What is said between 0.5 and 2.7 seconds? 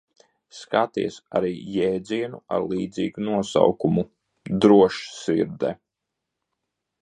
Skaties arī jēdzienu ar